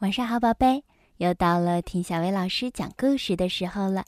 [0.00, 0.84] 晚上好，宝贝，
[1.16, 4.04] 又到了听小薇老师讲故事的时候了。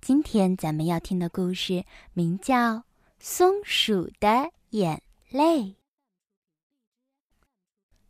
[0.00, 2.56] 今天咱们要听的故事名叫
[3.18, 5.60] 《松鼠的眼泪》。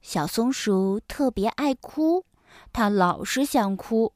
[0.00, 2.24] 小松鼠特别爱哭，
[2.72, 4.12] 它老是想哭，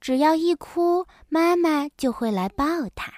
[0.00, 2.64] 只要一哭，妈妈就会来抱
[2.94, 3.12] 它。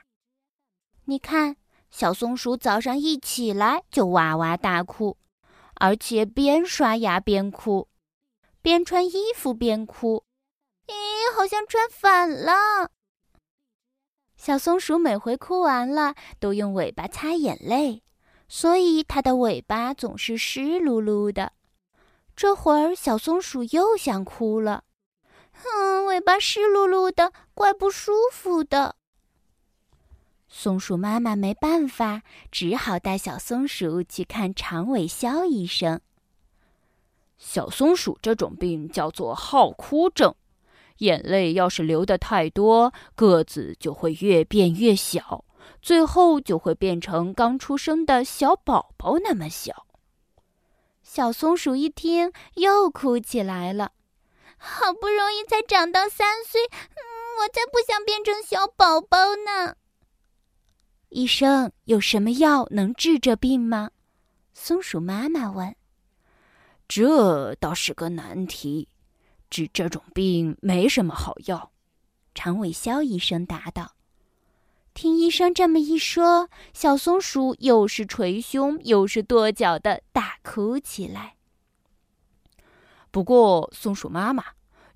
[1.04, 1.54] 你看，
[1.93, 5.16] 小松鼠早上一起来就哇哇大哭，
[5.75, 7.86] 而且边刷牙边哭。
[8.62, 10.24] 边穿衣服边哭，
[10.87, 12.91] 咦，好像穿反了。
[14.37, 18.02] 小松鼠每回哭完了，都用尾巴擦眼泪，
[18.48, 21.52] 所以它的尾巴总是湿漉漉的。
[22.37, 24.84] 这会儿，小松鼠又想哭了，
[25.52, 28.95] 哼，尾巴湿漉漉的，怪不舒服的。
[30.48, 36.01] 松鼠妈妈没办法，只好带小松鼠去看长尾肖医生。
[37.45, 40.32] 小松鼠这种病叫做好哭症，
[40.98, 45.45] 眼泪要是流的太多，个子就会越变越小，
[45.82, 49.88] 最后就会变成刚出生的小宝宝那么小。
[51.02, 53.90] 小松鼠一听，又哭起来了。
[54.57, 57.02] 好不容易才长到三岁，嗯，
[57.40, 59.74] 我才不想变成小宝宝呢。
[61.09, 63.90] 医生，有什么药能治这病吗？
[64.54, 65.75] 松鼠妈妈问。
[66.94, 68.87] 这倒是个难题，
[69.48, 71.72] 治这种病没什么好药。
[72.34, 73.94] 长尾肖医生答道。
[74.93, 81.37] 听医生这么一说，小松鼠又是捶胸又是跺脚的大哭起来。
[83.10, 84.44] 不过，松鼠妈妈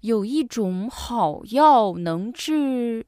[0.00, 3.06] 有一种好药能治。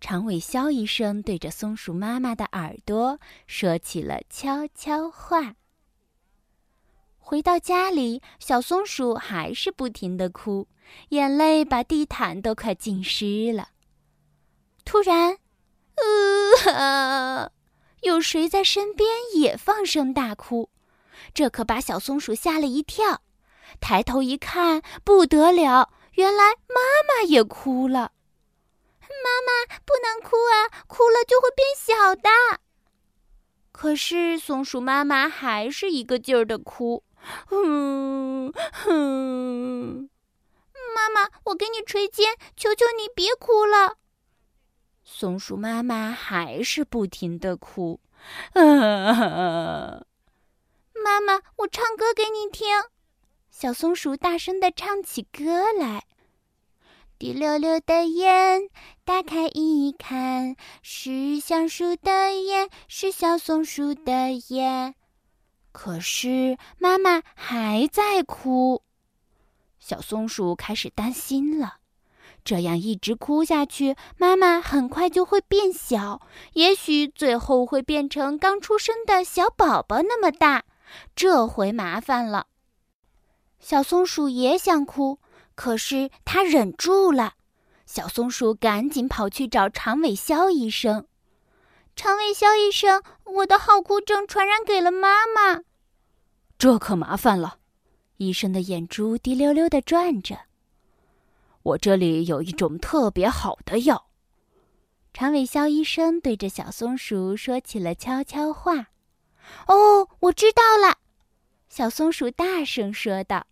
[0.00, 5.54] 长尾肖医生对着松鼠妈妈的耳朵说起了悄悄话。
[7.30, 10.66] 回到家里，小松鼠还是不停的哭，
[11.10, 13.68] 眼泪把地毯都快浸湿了。
[14.84, 15.38] 突然，
[16.74, 17.52] 呃，
[18.00, 20.70] 有谁在身边也放声大哭，
[21.32, 23.22] 这可把小松鼠吓了一跳。
[23.80, 28.10] 抬头一看，不得了，原来妈妈也哭了。
[28.98, 32.58] 妈妈不能哭啊，哭了就会变小的。
[33.70, 37.04] 可是松鼠妈妈还是一个劲儿的哭。
[37.46, 40.08] 哼哼，
[40.94, 43.96] 妈妈，我给你捶肩，求求你别哭了。
[45.02, 48.00] 松鼠妈妈还是不停的哭。
[48.54, 50.04] 妈
[51.20, 52.68] 妈，我唱歌给你听。
[53.50, 56.04] 小松鼠大声的唱起歌来。
[57.18, 58.70] 滴溜溜的眼，
[59.04, 64.94] 打开一看，是小鼠的眼，是小松鼠的眼。
[65.72, 68.82] 可是妈妈还在哭，
[69.78, 71.76] 小松鼠开始担心了。
[72.42, 76.22] 这样一直哭下去，妈妈很快就会变小，
[76.54, 80.64] 也许最后会变成刚出生的小宝宝那么大。
[81.14, 82.46] 这回麻烦了。
[83.58, 85.18] 小松鼠也想哭，
[85.54, 87.34] 可是它忍住了。
[87.84, 91.06] 小松鼠赶紧跑去找长尾肖医生。
[92.02, 95.64] 长尾肖医生，我的好哭症传染给了妈妈，
[96.56, 97.58] 这可麻烦了。
[98.16, 100.46] 医生的眼珠滴溜溜的转着。
[101.62, 104.06] 我这里有一种特别好的药。
[105.12, 108.86] 长尾肖医生对着小松鼠说起了悄悄话。
[109.66, 110.96] 哦，我知道了，
[111.68, 113.46] 小松鼠大声说道。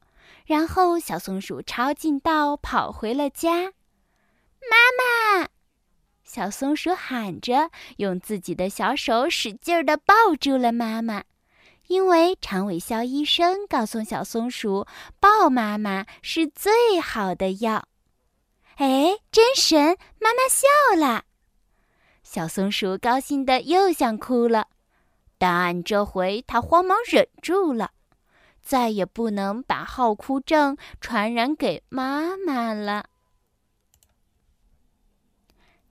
[0.46, 3.74] 然后小松鼠抄近道跑回了家。
[4.62, 5.48] 妈妈。
[6.28, 11.24] 小松鼠喊着，用自己的小手使劲儿地抱住了妈妈，
[11.86, 14.86] 因为长尾肖医生告诉小松鼠，
[15.18, 17.88] 抱妈妈是最好的药。
[18.76, 19.96] 哎，真神！
[20.20, 21.24] 妈妈笑了。
[22.22, 24.66] 小松鼠高兴的又想哭了，
[25.38, 27.92] 但这回它慌忙忍住了，
[28.60, 33.06] 再也不能把好哭症传染给妈妈了。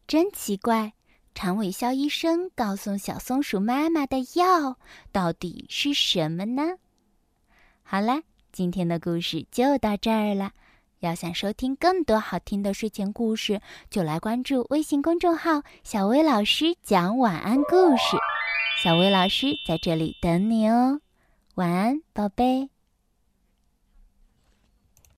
[0.08, 0.94] 真奇怪，
[1.36, 4.78] 长尾肖医生告诉小松鼠妈妈的药
[5.12, 6.78] 到底是什么呢？
[7.84, 8.22] 好啦，
[8.54, 10.54] 今天的故事就到这儿了。
[11.00, 13.60] 要想收听更多好听的睡前故事，
[13.90, 18.16] 就来关注微信公众号“小薇老师讲晚安故事”。
[18.82, 21.02] 小薇老师在这里等你哦，
[21.56, 22.70] 晚安，宝贝。